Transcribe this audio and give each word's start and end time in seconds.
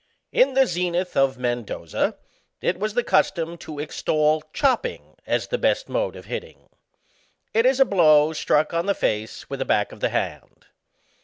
In 0.31 0.55
the 0.55 0.65
zenith 0.65 1.15
of 1.15 1.37
Mendoza, 1.37 2.17
it 2.59 2.79
was 2.79 2.95
the 2.95 3.03
custom 3.03 3.55
to 3.59 3.77
extol 3.77 4.41
c/iopping, 4.51 5.13
as 5.27 5.49
the 5.49 5.59
best 5.59 5.89
mode 5.89 6.15
of 6.15 6.25
hitting. 6.25 6.69
It 7.53 7.67
is 7.67 7.79
a 7.79 7.85
blow 7.85 8.33
struck 8.33 8.73
on 8.73 8.87
the 8.87 8.95
face 8.95 9.47
with 9.47 9.59
the 9.59 9.65
back 9.65 9.91
of 9.91 9.99
the 9.99 10.09
hand. 10.09 10.65